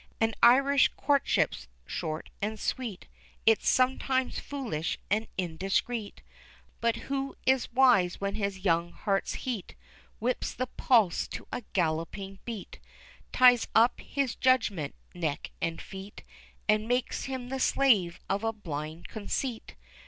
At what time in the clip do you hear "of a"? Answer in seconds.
18.27-18.51